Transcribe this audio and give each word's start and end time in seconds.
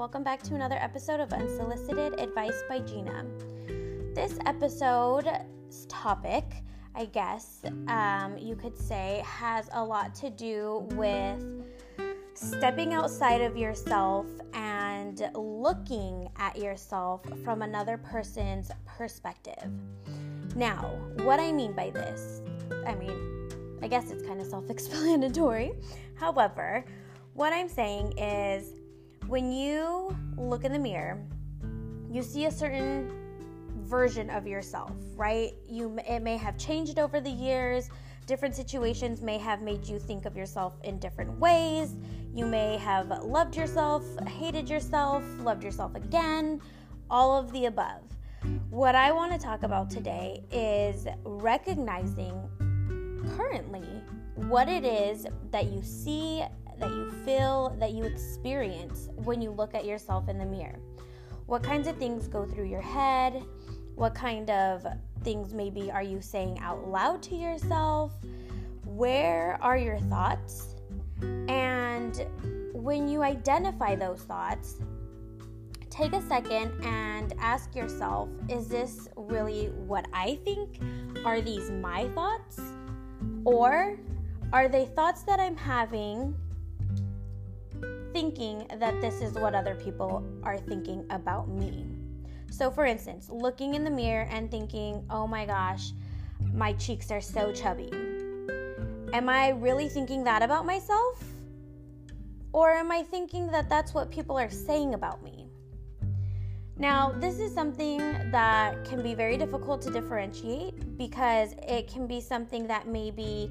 Welcome 0.00 0.22
back 0.22 0.42
to 0.44 0.54
another 0.54 0.78
episode 0.80 1.20
of 1.20 1.30
Unsolicited 1.30 2.18
Advice 2.18 2.62
by 2.70 2.78
Gina. 2.78 3.26
This 4.14 4.38
episode's 4.46 5.26
topic, 5.90 6.42
I 6.94 7.04
guess 7.04 7.60
um, 7.86 8.38
you 8.38 8.56
could 8.56 8.78
say, 8.78 9.22
has 9.26 9.68
a 9.74 9.84
lot 9.84 10.14
to 10.14 10.30
do 10.30 10.88
with 10.92 11.44
stepping 12.32 12.94
outside 12.94 13.42
of 13.42 13.58
yourself 13.58 14.24
and 14.54 15.22
looking 15.34 16.30
at 16.36 16.56
yourself 16.56 17.20
from 17.44 17.60
another 17.60 17.98
person's 17.98 18.70
perspective. 18.86 19.70
Now, 20.56 20.98
what 21.24 21.40
I 21.40 21.52
mean 21.52 21.74
by 21.74 21.90
this, 21.90 22.40
I 22.86 22.94
mean, 22.94 23.50
I 23.82 23.86
guess 23.86 24.10
it's 24.10 24.22
kind 24.22 24.40
of 24.40 24.46
self 24.46 24.70
explanatory. 24.70 25.72
However, 26.14 26.86
what 27.34 27.52
I'm 27.52 27.68
saying 27.68 28.16
is 28.16 28.79
when 29.30 29.52
you 29.52 30.12
look 30.36 30.64
in 30.64 30.72
the 30.72 30.78
mirror, 30.78 31.16
you 32.10 32.20
see 32.20 32.46
a 32.46 32.50
certain 32.50 33.08
version 33.82 34.28
of 34.28 34.44
yourself, 34.44 34.90
right? 35.14 35.52
You 35.68 35.96
it 36.04 36.20
may 36.20 36.36
have 36.36 36.58
changed 36.58 36.98
over 36.98 37.20
the 37.20 37.30
years. 37.30 37.90
Different 38.26 38.56
situations 38.56 39.22
may 39.22 39.38
have 39.38 39.62
made 39.62 39.86
you 39.86 40.00
think 40.00 40.24
of 40.24 40.36
yourself 40.36 40.74
in 40.82 40.98
different 40.98 41.38
ways. 41.38 41.94
You 42.34 42.44
may 42.44 42.76
have 42.78 43.08
loved 43.24 43.54
yourself, 43.54 44.04
hated 44.26 44.68
yourself, 44.68 45.22
loved 45.38 45.62
yourself 45.62 45.94
again, 45.94 46.60
all 47.08 47.38
of 47.38 47.52
the 47.52 47.66
above. 47.66 48.02
What 48.68 48.96
I 48.96 49.12
want 49.12 49.30
to 49.30 49.38
talk 49.38 49.62
about 49.62 49.90
today 49.90 50.42
is 50.50 51.06
recognizing 51.22 52.34
currently 53.36 53.86
what 54.34 54.68
it 54.68 54.84
is 54.84 55.24
that 55.52 55.66
you 55.66 55.82
see 55.82 56.42
that 56.80 56.90
you 56.90 57.10
feel, 57.24 57.76
that 57.78 57.92
you 57.92 58.04
experience 58.04 59.08
when 59.24 59.40
you 59.40 59.50
look 59.50 59.74
at 59.74 59.84
yourself 59.84 60.28
in 60.28 60.38
the 60.38 60.46
mirror. 60.46 60.78
What 61.46 61.62
kinds 61.62 61.88
of 61.88 61.96
things 61.96 62.26
go 62.26 62.46
through 62.46 62.66
your 62.66 62.80
head? 62.80 63.42
What 63.94 64.14
kind 64.14 64.48
of 64.50 64.86
things 65.22 65.52
maybe 65.52 65.90
are 65.90 66.02
you 66.02 66.20
saying 66.20 66.58
out 66.60 66.88
loud 66.88 67.22
to 67.24 67.34
yourself? 67.34 68.12
Where 68.84 69.58
are 69.60 69.76
your 69.76 69.98
thoughts? 69.98 70.74
And 71.48 72.26
when 72.72 73.08
you 73.08 73.22
identify 73.22 73.94
those 73.94 74.22
thoughts, 74.22 74.76
take 75.90 76.12
a 76.12 76.22
second 76.22 76.72
and 76.84 77.34
ask 77.38 77.74
yourself 77.74 78.28
is 78.48 78.68
this 78.68 79.08
really 79.16 79.66
what 79.66 80.06
I 80.12 80.38
think? 80.44 80.80
Are 81.24 81.40
these 81.40 81.70
my 81.70 82.08
thoughts? 82.10 82.60
Or 83.44 83.98
are 84.52 84.68
they 84.68 84.86
thoughts 84.86 85.22
that 85.22 85.38
I'm 85.38 85.56
having 85.56 86.34
thinking 88.12 88.66
that 88.78 89.00
this 89.00 89.20
is 89.20 89.34
what 89.34 89.54
other 89.54 89.74
people 89.74 90.24
are 90.42 90.58
thinking 90.58 91.04
about 91.10 91.48
me. 91.48 91.86
So, 92.50 92.70
for 92.70 92.84
instance, 92.84 93.28
looking 93.30 93.74
in 93.74 93.84
the 93.84 93.90
mirror 93.90 94.26
and 94.30 94.50
thinking, 94.50 95.04
oh 95.10 95.26
my 95.26 95.46
gosh, 95.46 95.92
my 96.52 96.72
cheeks 96.74 97.10
are 97.10 97.20
so 97.20 97.52
chubby. 97.52 97.90
Am 99.12 99.28
I 99.28 99.50
really 99.50 99.88
thinking 99.88 100.24
that 100.24 100.42
about 100.42 100.66
myself? 100.66 101.22
Or 102.52 102.72
am 102.72 102.90
I 102.90 103.02
thinking 103.02 103.46
that 103.52 103.68
that's 103.68 103.94
what 103.94 104.10
people 104.10 104.38
are 104.38 104.50
saying 104.50 104.94
about 104.94 105.22
me? 105.22 105.46
Now, 106.76 107.12
this 107.12 107.38
is 107.38 107.52
something 107.52 107.98
that 108.30 108.84
can 108.84 109.02
be 109.02 109.14
very 109.14 109.36
difficult 109.36 109.82
to 109.82 109.90
differentiate 109.90 110.96
because 110.96 111.54
it 111.68 111.88
can 111.88 112.06
be 112.06 112.20
something 112.20 112.66
that 112.66 112.88
maybe 112.88 113.50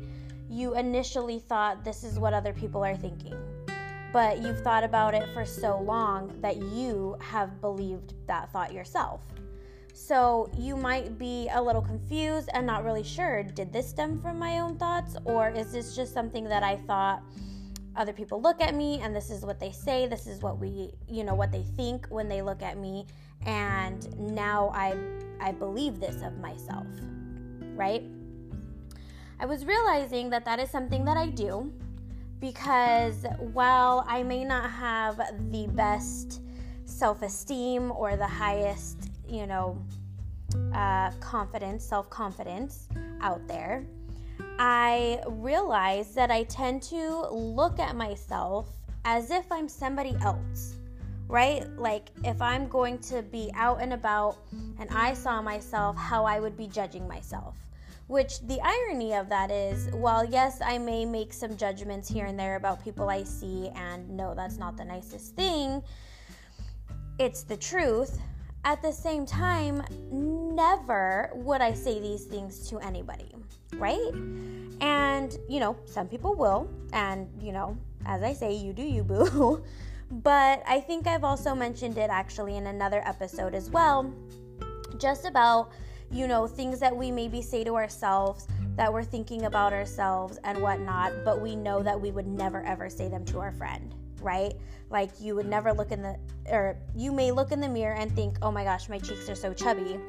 you 0.49 0.75
initially 0.75 1.39
thought 1.39 1.83
this 1.83 2.03
is 2.03 2.17
what 2.17 2.33
other 2.33 2.53
people 2.53 2.83
are 2.83 2.95
thinking 2.95 3.35
but 4.11 4.39
you've 4.39 4.61
thought 4.61 4.83
about 4.83 5.13
it 5.13 5.27
for 5.33 5.45
so 5.45 5.79
long 5.79 6.33
that 6.41 6.57
you 6.57 7.15
have 7.19 7.61
believed 7.61 8.13
that 8.27 8.51
thought 8.51 8.73
yourself. 8.73 9.21
So 9.93 10.49
you 10.57 10.77
might 10.77 11.17
be 11.17 11.49
a 11.51 11.61
little 11.61 11.81
confused 11.81 12.49
and 12.53 12.65
not 12.65 12.85
really 12.85 13.03
sure 13.03 13.43
did 13.43 13.73
this 13.73 13.89
stem 13.89 14.19
from 14.21 14.39
my 14.39 14.59
own 14.59 14.77
thoughts 14.77 15.17
or 15.25 15.49
is 15.49 15.73
this 15.73 15.95
just 15.95 16.13
something 16.13 16.45
that 16.45 16.63
I 16.63 16.77
thought 16.77 17.21
other 17.95 18.13
people 18.13 18.41
look 18.41 18.61
at 18.61 18.75
me 18.75 19.01
and 19.01 19.13
this 19.13 19.29
is 19.29 19.43
what 19.43 19.59
they 19.59 19.71
say, 19.71 20.07
this 20.07 20.25
is 20.25 20.41
what 20.41 20.57
we, 20.57 20.91
you 21.07 21.23
know, 21.23 21.35
what 21.35 21.51
they 21.51 21.63
think 21.75 22.07
when 22.07 22.29
they 22.29 22.41
look 22.41 22.63
at 22.63 22.77
me 22.77 23.05
and 23.45 24.17
now 24.17 24.71
I 24.73 24.95
I 25.41 25.51
believe 25.51 25.99
this 25.99 26.21
of 26.21 26.37
myself. 26.39 26.87
Right? 27.75 28.03
I 29.39 29.45
was 29.45 29.65
realizing 29.65 30.29
that 30.31 30.45
that 30.45 30.59
is 30.59 30.69
something 30.69 31.05
that 31.05 31.17
I 31.17 31.27
do 31.27 31.71
because 32.39 33.25
while 33.39 34.05
I 34.07 34.23
may 34.23 34.43
not 34.43 34.69
have 34.69 35.17
the 35.51 35.67
best 35.67 36.41
self 36.85 37.21
esteem 37.21 37.91
or 37.91 38.15
the 38.15 38.27
highest, 38.27 39.09
you 39.27 39.45
know, 39.45 39.81
uh, 40.73 41.11
confidence, 41.19 41.83
self 41.83 42.09
confidence 42.09 42.87
out 43.21 43.47
there, 43.47 43.85
I 44.57 45.21
realize 45.27 46.13
that 46.15 46.31
I 46.31 46.43
tend 46.43 46.81
to 46.83 47.27
look 47.29 47.79
at 47.79 47.95
myself 47.95 48.69
as 49.05 49.31
if 49.31 49.51
I'm 49.51 49.67
somebody 49.67 50.15
else, 50.21 50.75
right? 51.27 51.67
Like 51.77 52.09
if 52.23 52.41
I'm 52.41 52.67
going 52.67 52.99
to 52.99 53.21
be 53.21 53.51
out 53.53 53.81
and 53.81 53.93
about 53.93 54.37
and 54.79 54.89
I 54.91 55.13
saw 55.13 55.41
myself, 55.41 55.95
how 55.97 56.25
I 56.25 56.39
would 56.39 56.57
be 56.57 56.67
judging 56.67 57.07
myself. 57.07 57.55
Which 58.09 58.39
the 58.47 58.59
irony 58.63 59.13
of 59.13 59.29
that 59.29 59.51
is, 59.51 59.87
while 59.91 60.25
yes, 60.25 60.61
I 60.65 60.79
may 60.79 61.05
make 61.05 61.31
some 61.31 61.55
judgments 61.55 62.09
here 62.09 62.25
and 62.25 62.39
there 62.39 62.55
about 62.55 62.83
people 62.83 63.07
I 63.07 63.23
see, 63.23 63.69
and 63.75 64.09
no, 64.09 64.33
that's 64.33 64.57
not 64.57 64.75
the 64.77 64.83
nicest 64.83 65.35
thing, 65.35 65.83
it's 67.19 67.43
the 67.43 67.55
truth. 67.55 68.19
At 68.65 68.81
the 68.81 68.91
same 68.91 69.27
time, 69.27 69.83
never 70.11 71.29
would 71.35 71.61
I 71.61 71.71
say 71.73 71.99
these 71.99 72.25
things 72.25 72.67
to 72.69 72.79
anybody, 72.79 73.29
right? 73.75 74.11
And, 74.81 75.37
you 75.47 75.59
know, 75.59 75.77
some 75.85 76.07
people 76.07 76.33
will, 76.33 76.67
and, 76.91 77.29
you 77.39 77.51
know, 77.51 77.77
as 78.07 78.23
I 78.23 78.33
say, 78.33 78.55
you 78.55 78.73
do 78.73 78.81
you, 78.81 79.03
boo. 79.11 79.63
but 80.09 80.63
I 80.67 80.79
think 80.79 81.05
I've 81.05 81.23
also 81.23 81.53
mentioned 81.53 81.99
it 81.99 82.09
actually 82.09 82.57
in 82.57 82.65
another 82.65 83.03
episode 83.05 83.53
as 83.53 83.69
well, 83.69 84.11
just 84.97 85.25
about 85.25 85.71
you 86.11 86.27
know, 86.27 86.47
things 86.47 86.79
that 86.79 86.95
we 86.95 87.11
maybe 87.11 87.41
say 87.41 87.63
to 87.63 87.75
ourselves 87.75 88.47
that 88.75 88.91
we're 88.91 89.03
thinking 89.03 89.45
about 89.45 89.73
ourselves 89.73 90.39
and 90.43 90.61
whatnot, 90.61 91.11
but 91.25 91.41
we 91.41 91.55
know 91.55 91.83
that 91.83 91.99
we 91.99 92.11
would 92.11 92.27
never 92.27 92.63
ever 92.63 92.89
say 92.89 93.07
them 93.07 93.25
to 93.25 93.39
our 93.39 93.51
friend, 93.51 93.93
right? 94.21 94.53
Like 94.89 95.11
you 95.19 95.35
would 95.35 95.47
never 95.47 95.73
look 95.73 95.91
in 95.91 96.01
the, 96.01 96.17
or 96.49 96.77
you 96.95 97.11
may 97.11 97.31
look 97.31 97.51
in 97.51 97.59
the 97.59 97.67
mirror 97.67 97.95
and 97.95 98.11
think, 98.15 98.37
oh 98.41 98.51
my 98.51 98.63
gosh, 98.63 98.89
my 98.89 98.97
cheeks 98.97 99.29
are 99.29 99.35
so 99.35 99.53
chubby, 99.53 99.99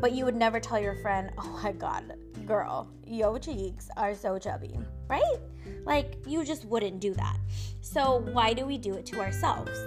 but 0.00 0.12
you 0.12 0.24
would 0.24 0.34
never 0.36 0.58
tell 0.58 0.80
your 0.80 0.96
friend, 0.96 1.30
oh 1.38 1.60
my 1.62 1.72
god, 1.72 2.14
girl, 2.46 2.88
your 3.06 3.38
cheeks 3.38 3.88
are 3.96 4.14
so 4.14 4.38
chubby, 4.38 4.78
right? 5.08 5.38
Like 5.84 6.16
you 6.26 6.44
just 6.44 6.64
wouldn't 6.64 7.00
do 7.00 7.14
that. 7.14 7.38
So 7.80 8.24
why 8.32 8.54
do 8.54 8.66
we 8.66 8.78
do 8.78 8.94
it 8.94 9.06
to 9.06 9.20
ourselves? 9.20 9.78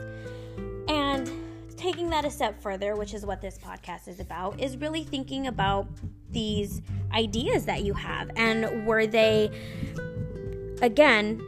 Taking 1.78 2.10
that 2.10 2.26
a 2.26 2.32
step 2.32 2.60
further, 2.62 2.96
which 2.96 3.14
is 3.14 3.26
what 3.26 3.40
this 3.40 3.58
podcast 3.58 4.08
is 4.08 4.20
about, 4.20 4.60
is 4.60 4.78
really 4.78 5.04
thinking 5.04 5.48
about 5.48 5.88
these 6.32 6.82
ideas 7.14 7.66
that 7.66 7.84
you 7.84 7.94
have. 7.94 8.32
And 8.36 8.86
were 8.86 9.06
they, 9.06 9.52
again, 10.82 11.40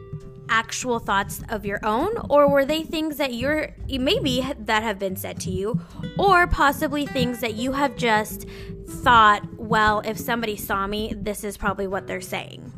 actual 0.48 1.00
thoughts 1.00 1.42
of 1.48 1.66
your 1.66 1.84
own? 1.84 2.16
Or 2.30 2.48
were 2.48 2.64
they 2.64 2.84
things 2.84 3.16
that 3.16 3.34
you're 3.34 3.74
maybe 3.88 4.46
that 4.56 4.84
have 4.84 4.98
been 5.00 5.16
said 5.16 5.40
to 5.40 5.50
you? 5.50 5.80
Or 6.16 6.46
possibly 6.46 7.06
things 7.06 7.40
that 7.40 7.54
you 7.54 7.72
have 7.72 7.96
just 7.96 8.46
thought 8.86 9.42
well 9.58 10.00
if 10.04 10.16
somebody 10.16 10.56
saw 10.56 10.86
me 10.86 11.12
this 11.16 11.44
is 11.44 11.56
probably 11.56 11.86
what 11.88 12.06
they're 12.06 12.20
saying. 12.20 12.72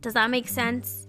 Does 0.00 0.14
that 0.14 0.30
make 0.30 0.48
sense 0.48 1.05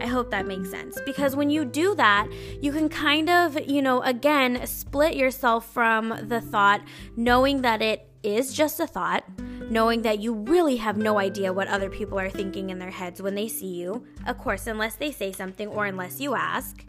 I 0.00 0.06
hope 0.06 0.30
that 0.30 0.46
makes 0.46 0.70
sense 0.70 0.98
because 1.04 1.36
when 1.36 1.50
you 1.50 1.64
do 1.64 1.94
that, 1.96 2.28
you 2.60 2.72
can 2.72 2.88
kind 2.88 3.28
of, 3.28 3.58
you 3.68 3.82
know, 3.82 4.02
again, 4.02 4.66
split 4.66 5.16
yourself 5.16 5.72
from 5.72 6.26
the 6.28 6.40
thought, 6.40 6.80
knowing 7.16 7.62
that 7.62 7.82
it 7.82 8.08
is 8.22 8.52
just 8.52 8.80
a 8.80 8.86
thought, 8.86 9.24
knowing 9.70 10.02
that 10.02 10.18
you 10.18 10.34
really 10.34 10.76
have 10.76 10.96
no 10.96 11.18
idea 11.18 11.52
what 11.52 11.68
other 11.68 11.90
people 11.90 12.18
are 12.18 12.30
thinking 12.30 12.70
in 12.70 12.78
their 12.78 12.90
heads 12.90 13.22
when 13.22 13.34
they 13.34 13.48
see 13.48 13.74
you, 13.74 14.06
of 14.26 14.38
course, 14.38 14.66
unless 14.66 14.96
they 14.96 15.12
say 15.12 15.32
something 15.32 15.68
or 15.68 15.86
unless 15.86 16.20
you 16.20 16.34
ask. 16.34 16.84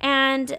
And 0.00 0.58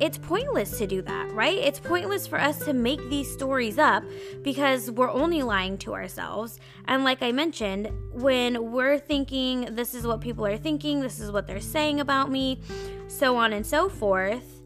it's 0.00 0.16
pointless 0.16 0.78
to 0.78 0.86
do 0.86 1.02
that, 1.02 1.30
right? 1.32 1.58
It's 1.58 1.78
pointless 1.78 2.26
for 2.26 2.40
us 2.40 2.58
to 2.64 2.72
make 2.72 3.06
these 3.10 3.30
stories 3.30 3.78
up 3.78 4.02
because 4.42 4.90
we're 4.90 5.10
only 5.10 5.42
lying 5.42 5.76
to 5.78 5.92
ourselves. 5.92 6.58
And 6.86 7.04
like 7.04 7.22
I 7.22 7.32
mentioned, 7.32 7.90
when 8.12 8.72
we're 8.72 8.98
thinking 8.98 9.74
this 9.74 9.94
is 9.94 10.06
what 10.06 10.22
people 10.22 10.46
are 10.46 10.56
thinking, 10.56 11.00
this 11.00 11.20
is 11.20 11.30
what 11.30 11.46
they're 11.46 11.60
saying 11.60 12.00
about 12.00 12.30
me, 12.30 12.60
so 13.08 13.36
on 13.36 13.52
and 13.52 13.66
so 13.66 13.90
forth, 13.90 14.62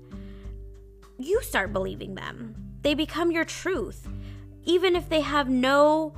you 1.18 1.42
start 1.42 1.72
believing 1.72 2.14
them. 2.14 2.54
They 2.82 2.94
become 2.94 3.32
your 3.32 3.44
truth, 3.44 4.08
even 4.64 4.94
if 4.94 5.08
they 5.08 5.20
have 5.20 5.48
no 5.48 6.14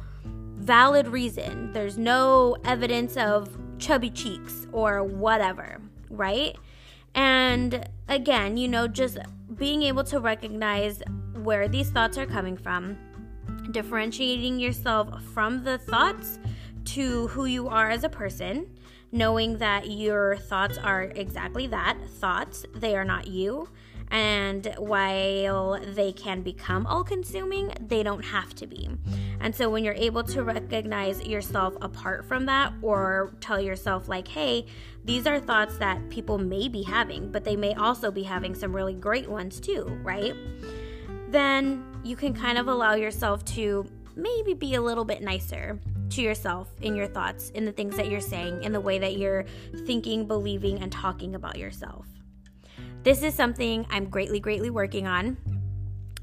valid 0.57 1.09
reason. 1.09 1.73
There's 1.73 1.97
no 1.97 2.57
evidence 2.65 3.17
of 3.17 3.57
chubby 3.79 4.11
cheeks 4.11 4.67
or 4.73 5.05
whatever, 5.05 5.81
right? 6.11 6.57
And 7.17 7.89
again, 8.09 8.57
you 8.59 8.69
know, 8.69 8.87
just 8.87 9.19
being 9.57 9.83
able 9.83 10.05
to 10.05 10.21
recognize 10.21 11.03
where 11.43 11.67
these 11.67 11.91
thoughts 11.91 12.19
are 12.19 12.27
coming 12.27 12.57
from, 12.57 12.99
differentiating 13.73 14.61
yourself 14.61 15.23
from 15.33 15.65
the 15.65 15.79
thoughts 15.79 16.39
to 16.85 17.27
who 17.29 17.47
you 17.47 17.69
are 17.69 17.91
as 17.91 18.05
a 18.05 18.09
person, 18.09 18.67
knowing 19.13 19.57
that 19.59 19.91
your 19.91 20.37
thoughts 20.37 20.77
are 20.77 21.05
exactly 21.15 21.67
that 21.67 21.99
thoughts, 22.19 22.67
they 22.75 22.95
are 22.95 23.05
not 23.05 23.27
you. 23.27 23.69
And 24.11 24.73
while 24.79 25.81
they 25.81 26.13
can 26.13 26.43
become 26.43 26.87
all 26.87 27.03
consuming, 27.03 27.73
they 27.81 28.03
don't 28.03 28.25
have 28.25 28.55
to 28.57 28.67
be. 28.67 28.89
And 29.41 29.55
so 29.55 29.69
when 29.69 29.85
you're 29.85 29.95
able 29.95 30.23
to 30.25 30.43
recognize 30.45 31.27
yourself 31.27 31.75
apart 31.83 32.25
from 32.25 32.47
that, 32.47 32.73
or 32.83 33.35
tell 33.41 33.61
yourself, 33.61 34.09
like, 34.09 34.29
hey, 34.29 34.67
these 35.05 35.27
are 35.27 35.41
thoughts 35.41 35.79
that 35.79 36.09
people 36.09 36.39
may 36.39 36.69
be 36.69 36.83
having, 36.83 37.31
but 37.31 37.45
they 37.45 37.57
may 37.57 37.75
also 37.75 38.11
be 38.11 38.23
having 38.23 38.55
some 38.55 38.75
really 38.75 38.95
great 38.95 39.29
ones 39.29 39.61
too, 39.61 39.85
right? 40.03 40.35
Then 41.29 41.85
you 42.05 42.17
can 42.17 42.33
kind 42.33 42.59
of 42.59 42.69
allow 42.69 42.95
yourself 42.95 43.45
to 43.47 43.87
maybe 44.15 44.55
be 44.55 44.75
a 44.75 44.81
little 44.81 45.05
bit 45.05 45.23
nicer 45.23 45.79
to 46.11 46.23
yourself 46.23 46.69
in 46.81 46.95
your 46.95 47.09
thoughts, 47.09 47.51
in 47.51 47.65
the 47.65 47.73
things 47.73 47.97
that 47.97 48.09
you're 48.09 48.21
saying, 48.21 48.63
in 48.63 48.73
the 48.73 48.81
way 48.81 48.99
that 48.99 49.17
you're 49.17 49.45
thinking, 49.85 50.27
believing, 50.27 50.81
and 50.81 50.93
talking 50.93 51.35
about 51.35 51.59
yourself. 51.59 52.07
This 53.07 53.23
is 53.23 53.37
something 53.37 53.87
I'm 53.89 54.07
greatly, 54.07 54.41
greatly 54.41 54.69
working 54.69 55.07
on. 55.07 55.37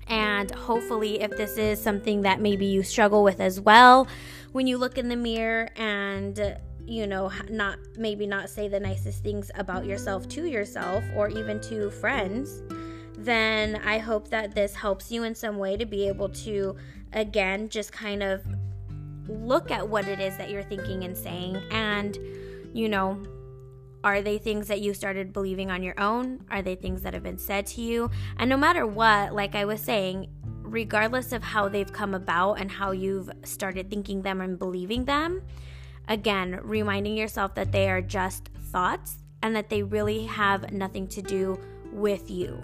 And 0.10 0.52
hopefully, 0.52 1.22
if 1.22 1.32
this 1.32 1.58
is 1.58 1.82
something 1.82 2.24
that 2.24 2.42
maybe 2.42 2.66
you 2.66 2.84
struggle 2.84 3.24
with 3.24 3.40
as 3.40 3.62
well, 3.62 4.06
when 4.52 4.68
you 4.68 4.78
look 4.78 4.98
in 4.98 5.08
the 5.08 5.16
mirror 5.16 5.70
and 5.78 6.58
you 6.86 7.08
know, 7.08 7.32
not 7.50 7.80
maybe 7.96 8.28
not 8.28 8.50
say 8.50 8.68
the 8.68 8.82
nicest 8.82 9.24
things 9.24 9.50
about 9.56 9.86
yourself 9.86 10.28
to 10.28 10.44
yourself 10.44 11.06
or 11.16 11.30
even 11.30 11.62
to 11.62 11.90
friends, 11.90 12.62
then 13.18 13.78
I 13.78 13.98
hope 14.00 14.28
that 14.32 14.54
this 14.54 14.76
helps 14.76 15.10
you 15.10 15.24
in 15.24 15.36
some 15.36 15.58
way 15.58 15.78
to 15.78 15.86
be 15.86 16.10
able 16.10 16.28
to, 16.28 16.76
again, 17.14 17.70
just 17.70 17.94
kind 17.94 18.22
of 18.22 18.46
look 19.30 19.72
at 19.72 19.88
what 19.88 20.06
it 20.10 20.20
is 20.20 20.36
that 20.36 20.50
you're 20.50 20.64
thinking 20.64 21.06
and 21.06 21.16
saying 21.16 21.64
and, 21.72 22.18
you 22.74 22.90
know, 22.90 23.24
are 24.04 24.22
they 24.22 24.38
things 24.38 24.68
that 24.68 24.82
you 24.82 24.94
started 24.94 25.32
believing 25.32 25.72
on 25.72 25.82
your 25.82 26.00
own? 26.00 26.46
Are 26.52 26.62
they 26.62 26.76
things 26.76 27.02
that 27.04 27.14
have 27.14 27.24
been 27.24 27.38
said 27.38 27.66
to 27.68 27.82
you? 27.82 28.12
And 28.38 28.50
no 28.50 28.58
matter 28.58 28.86
what, 28.86 29.34
like 29.34 29.56
I 29.56 29.66
was 29.66 29.82
saying, 29.82 30.30
regardless 30.62 31.32
of 31.32 31.44
how 31.44 31.70
they've 31.70 31.92
come 31.92 32.14
about 32.14 32.56
and 32.56 32.70
how 32.70 32.92
you've 32.92 33.30
started 33.44 33.90
thinking 33.90 34.22
them 34.22 34.42
and 34.42 34.60
believing 34.60 35.06
them, 35.06 35.42
again, 36.08 36.60
reminding 36.64 37.16
yourself 37.16 37.56
that 37.56 37.72
they 37.72 37.90
are 37.90 38.02
just 38.02 38.50
thoughts 38.72 39.20
and 39.42 39.56
that 39.56 39.70
they 39.70 39.84
really 39.84 40.26
have 40.26 40.72
nothing 40.72 41.08
to 41.08 41.22
do 41.22 41.58
with 41.92 42.30
you 42.30 42.62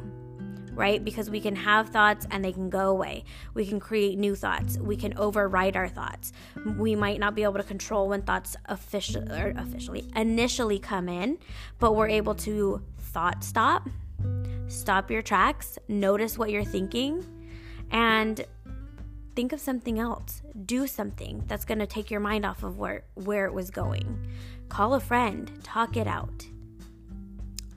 right? 0.79 1.03
Because 1.03 1.29
we 1.29 1.41
can 1.41 1.57
have 1.57 1.89
thoughts 1.89 2.25
and 2.31 2.43
they 2.43 2.53
can 2.53 2.69
go 2.69 2.89
away. 2.89 3.25
We 3.53 3.65
can 3.65 3.81
create 3.81 4.17
new 4.17 4.33
thoughts. 4.33 4.77
We 4.77 4.95
can 4.95 5.15
override 5.17 5.75
our 5.75 5.89
thoughts. 5.89 6.31
We 6.77 6.95
might 6.95 7.19
not 7.19 7.35
be 7.35 7.43
able 7.43 7.55
to 7.57 7.63
control 7.63 8.07
when 8.07 8.21
thoughts 8.21 8.55
officially 8.65 9.29
or 9.29 9.53
officially 9.57 10.09
initially 10.15 10.79
come 10.79 11.09
in, 11.09 11.37
but 11.79 11.97
we're 11.97 12.07
able 12.07 12.33
to 12.35 12.81
thought 12.97 13.43
stop, 13.43 13.89
stop 14.67 15.11
your 15.11 15.21
tracks, 15.21 15.77
notice 15.89 16.37
what 16.37 16.49
you're 16.49 16.63
thinking, 16.63 17.25
and 17.91 18.45
think 19.35 19.51
of 19.51 19.59
something 19.59 19.99
else. 19.99 20.41
Do 20.65 20.87
something 20.87 21.43
that's 21.47 21.65
going 21.65 21.79
to 21.79 21.87
take 21.87 22.09
your 22.09 22.21
mind 22.21 22.45
off 22.45 22.63
of 22.63 22.77
where 22.77 23.03
where 23.15 23.45
it 23.45 23.53
was 23.53 23.69
going. 23.69 24.27
Call 24.69 24.93
a 24.93 25.01
friend, 25.01 25.51
talk 25.61 25.97
it 25.97 26.07
out 26.07 26.47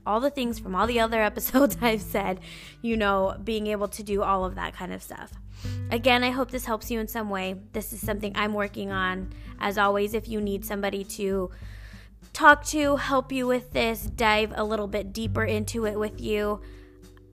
all 0.06 0.20
the 0.20 0.30
things 0.30 0.58
from 0.58 0.74
all 0.74 0.86
the 0.86 1.00
other 1.00 1.22
episodes 1.30 1.76
I've 1.80 2.02
said, 2.02 2.40
you 2.80 2.96
know, 2.96 3.36
being 3.42 3.66
able 3.68 3.88
to 3.88 4.02
do 4.02 4.22
all 4.22 4.44
of 4.44 4.54
that 4.56 4.74
kind 4.74 4.92
of 4.92 5.02
stuff. 5.02 5.32
Again, 5.90 6.24
I 6.24 6.30
hope 6.30 6.50
this 6.50 6.64
helps 6.64 6.90
you 6.90 6.98
in 7.00 7.08
some 7.08 7.30
way. 7.30 7.54
This 7.72 7.92
is 7.92 8.00
something 8.00 8.32
I'm 8.34 8.54
working 8.54 8.90
on. 8.90 9.32
As 9.60 9.78
always, 9.78 10.14
if 10.14 10.28
you 10.28 10.40
need 10.40 10.64
somebody 10.64 11.04
to 11.04 11.50
talk 12.32 12.64
to, 12.66 12.96
help 12.96 13.30
you 13.30 13.46
with 13.46 13.72
this, 13.72 14.02
dive 14.02 14.52
a 14.56 14.64
little 14.64 14.88
bit 14.88 15.12
deeper 15.12 15.44
into 15.44 15.86
it 15.86 15.98
with 15.98 16.20
you, 16.20 16.60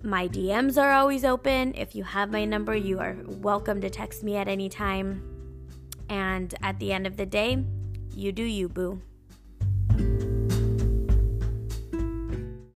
my 0.04 0.27
DMs 0.27 0.81
are 0.81 0.94
always 0.94 1.25
open. 1.25 1.74
If 1.75 1.94
you 1.95 2.04
have 2.04 2.31
my 2.31 2.45
number, 2.45 2.75
you 2.75 3.00
are 3.00 3.18
welcome 3.25 3.81
to 3.81 3.89
text 3.89 4.24
me 4.24 4.38
at 4.38 4.48
any 4.48 4.69
time. 4.69 5.21
And 6.10 6.54
at 6.62 6.80
the 6.80 6.94
end 6.94 7.06
of 7.06 7.18
the 7.18 7.25
day, 7.25 7.63
you 8.16 8.31
do 8.31 8.44
you, 8.44 8.69
boo. 8.69 9.01